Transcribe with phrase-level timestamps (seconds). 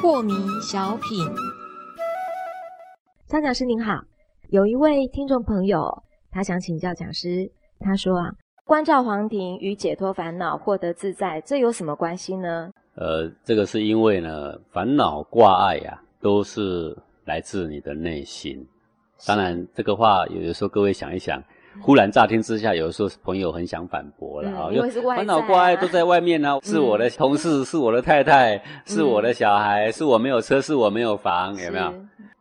[0.00, 1.26] 破迷小品，
[3.26, 4.02] 张讲师您好，
[4.50, 8.30] 有一位听众朋友，他想请教讲师，他说啊，
[8.64, 12.70] 关照皇庭与解脱烦恼、获得自在，这有什么关系呢？
[12.96, 18.66] 呃，这个是因为呢，烦恼挂碍呀，都是来自你的内心。
[19.26, 21.42] 当然，这个话有的时候各位想一想，
[21.80, 31.92] 忽然乍听之下，有的时候朋友很想反驳了啊，因为烦恼挂碍都在外面呢，是我的同事，是我的太太，是我的小孩，是我没有车，是我没有房，有没有？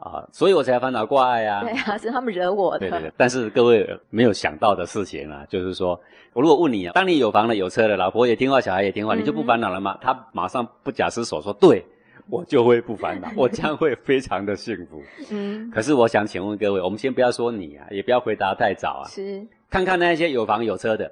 [0.00, 1.60] 啊，所以我才烦恼挂碍啊。
[1.62, 2.80] 对啊，是他们惹我的。
[2.80, 5.90] 对对对，但是各位没有想到的事情啊，就是说
[6.32, 9.96] 我如果问你啊，当你有房了、有车了，老婆也听话，小孩也听话，你就不烦恼了吗？
[10.00, 11.86] 他马上不假思索说：“对，
[12.30, 15.70] 我就会不烦恼， 我将会非常的幸福。”嗯。
[15.70, 19.08] 可是我想请问各位，我们先不要说你啊，也不要回答太早啊。
[19.08, 19.46] 是。
[19.70, 21.10] 看看那些有房有车的。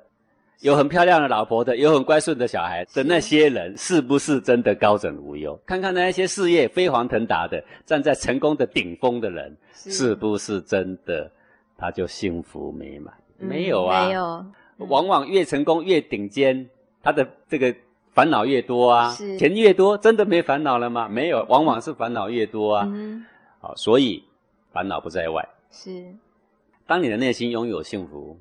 [0.60, 5.58] 有很漂亮的老婆的，有很乖顺的小孩的那些人，是不是真的高枕无忧？
[5.64, 11.32] 看看那些事业飞黄腾达的，站在成功的顶峰的人，是不是真的
[11.78, 13.14] 他就幸福美满？
[13.38, 14.44] 没有啊，没有。
[14.88, 16.68] 往往越成功越顶尖，
[17.02, 17.74] 他的这个
[18.12, 21.08] 烦恼越多啊，钱越多，真的没烦恼了吗？
[21.08, 22.88] 没有，往往是烦恼越多啊。
[23.60, 24.24] 好，所以
[24.72, 25.48] 烦恼不在外。
[25.70, 26.14] 是，
[26.86, 28.38] 当你的内心拥有幸福。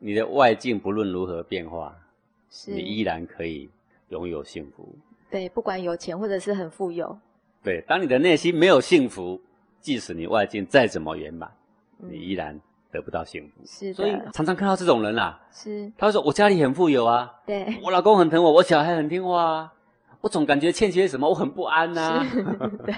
[0.00, 1.92] 你的外境不论如何变化，
[2.68, 3.68] 你依然可以
[4.10, 4.88] 拥有幸福。
[5.28, 7.18] 对，不管有钱或者是很富有。
[7.64, 9.40] 对，当你的内心没有幸福，
[9.80, 11.50] 即使你外境再怎么圆满，
[11.96, 13.62] 你依然得不到幸福。
[13.64, 15.40] 是，所以常常看到这种人啦。
[15.50, 19.72] 是，他说：“我家里很富有啊，对我老公很疼我，我小孩很听话啊，
[20.20, 22.24] 我总感觉欠缺什么，我很不安呐。”
[22.84, 22.94] 对，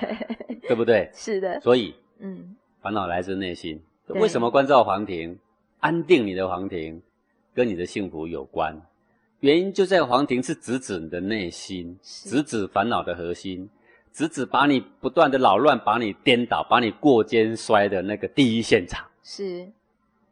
[0.69, 1.11] 对不对？
[1.13, 1.61] 是的。
[1.61, 3.81] 所以，嗯，烦恼来自内心。
[4.09, 5.39] 为什么关照黄庭？
[5.81, 7.01] 安定你的黄庭，
[7.55, 8.77] 跟你的幸福有关。
[9.41, 13.71] 原因就在黄庭是直指你的内心，直指烦恼的核心，
[14.13, 19.07] 直指把你不断的扰乱、把你颠倒、把你过肩摔的那个第一现场。
[19.23, 19.67] 是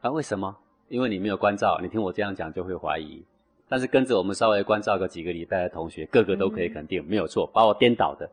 [0.01, 0.57] 啊，为什么？
[0.89, 1.79] 因为你没有关照。
[1.83, 3.23] 你听我这样讲就会怀疑，
[3.69, 7.47] 但是跟着我们稍微关照个几个礼拜的同学，个个都可以肯定没有错。
[7.49, 8.31] 把我颠倒的，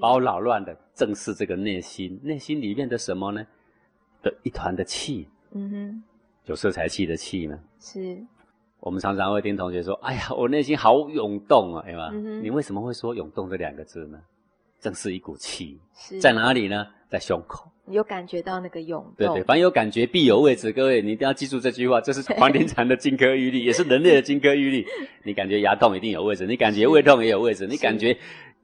[0.00, 2.18] 把我扰乱的，正是这个内心。
[2.22, 3.46] 内心里面的什么呢？
[4.22, 5.28] 的一团的气。
[5.52, 6.02] 嗯哼。
[6.46, 7.58] 有色财气的气呢？
[7.80, 8.18] 是。
[8.80, 12.10] 我们常常会听同学说：“哎呀，我内心好涌动啊，对吧？”
[12.42, 14.18] 你为什么会说“涌动”这两个字呢？
[14.80, 15.78] 正是一股气，
[16.18, 16.86] 在哪里呢？
[17.10, 17.70] 在胸口。
[17.92, 19.14] 有感觉到那个涌动。
[19.16, 20.72] 对对，凡有感觉必有位置。
[20.72, 24.86] 各位，你一定要记住这句话，这是黄庭禅的金科玉律，也是人类的金科玉律。
[25.24, 28.16] 你感觉牙痛一定有位置，你感觉胃痛也有位置，你感觉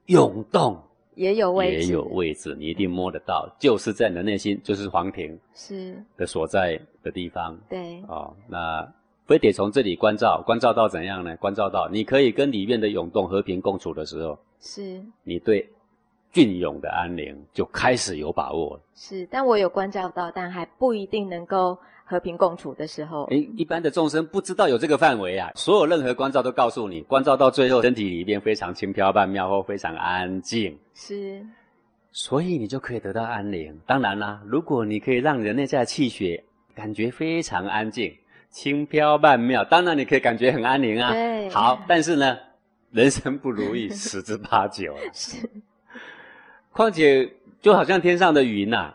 [0.06, 0.81] 涌动。
[1.14, 7.58] 也有位置，也有位置，你一定摸得到，就是在你的内心，就是黄庭是的所在的地方。
[7.70, 8.87] 对，哦，那
[9.25, 11.34] 非得从这里关照，关照到怎样呢？
[11.38, 15.66] 关照到你可以跟里面的涌动和平共处的时候，是你对
[16.36, 18.80] 隽永的安宁就开始有把握了。
[18.94, 21.78] 是，但我有关照到，但还不一定能够。
[22.08, 25.50] 和平共处的时候，哎，一般的众生不知道有这个范围啊。
[25.56, 31.44] 所有任何关照都告诉你，关照到最后，身体里边非常轻飘曼妙或非常安静，是，
[32.12, 33.76] 所以你就可以得到安宁。
[33.84, 36.44] 当然啦，如果你可以让你的内在气血
[36.76, 38.16] 感觉非常安静、
[38.50, 41.12] 轻飘曼妙，当然你可以感觉很安宁啊。
[41.12, 42.38] 对，好，但是呢，
[42.92, 45.00] 人生不如意十之八九啊。
[45.12, 45.38] 是，
[46.76, 47.32] 况且
[47.62, 48.92] 就好像天上的云呐。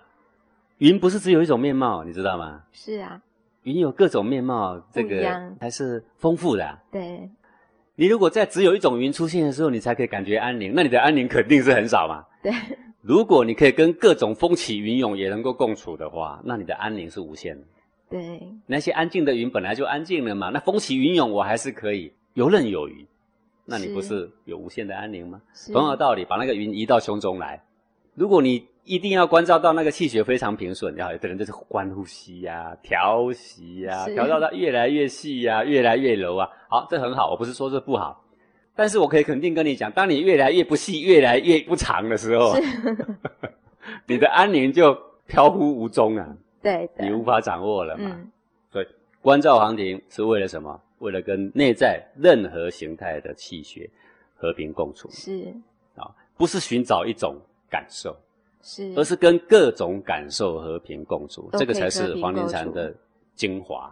[0.77, 2.61] 云不是只有一种面貌，你知道吗？
[2.71, 3.19] 是啊，
[3.63, 6.79] 云有各种面貌，这个还是丰富的。
[6.91, 7.27] 对，
[7.95, 12.23] 你如果在只有一种云出现的时候，你才可以感觉安宁，那你的安宁肯定是很少嘛。
[12.43, 12.51] 对，
[13.01, 17.65] 如果你可以跟各种风起云涌也能够共处的话，那你的安宁是无限的。
[18.09, 23.05] 对，那些安静的云本来就安静了嘛，那风起云涌我还是可以游刃有余，
[23.65, 25.39] 那你不是有无限的安宁吗？
[25.71, 27.61] 同样的道理，把那个云移到胸中来，
[28.13, 28.67] 如果你。
[28.83, 36.49] 一定要关照到那个气血非常平顺，然后有的人就是观呼吸呀、调息呀，调到它越来越细呀、越来越柔啊。
[36.67, 38.25] 好，这很好，我不是说这不好，
[38.75, 42.55] 但是我可以肯定跟你讲，当你越来越不细、越来越不长的时候，
[44.07, 44.97] 你的安宁就
[45.27, 46.27] 飘忽无踪啊。
[46.59, 48.19] 对，你无法掌握了嘛。
[48.71, 48.87] 所以
[49.21, 50.81] 关照黄庭是为了什么？
[50.97, 53.87] 为了跟内在任何形态的气血
[54.35, 55.07] 和平共处。
[55.11, 55.53] 是
[55.95, 57.35] 啊，不是寻找一种
[57.71, 58.15] 感受。
[58.61, 62.93] 是，而是跟各种感受和平共处，这个才是黄庭禅的
[63.35, 63.91] 精华。